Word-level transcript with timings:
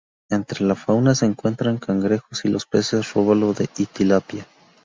Entre 0.31 0.65
la 0.65 0.73
fauna 0.73 1.13
se 1.13 1.27
encuentran 1.27 1.77
cangrejos 1.77 2.43
y 2.45 2.47
los 2.49 2.65
peces 2.65 3.13
róbalo 3.13 3.53
y 3.77 3.85
tilapia. 3.85 4.47